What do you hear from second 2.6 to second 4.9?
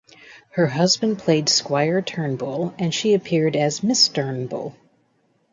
and she appeared as Miss Turnbull.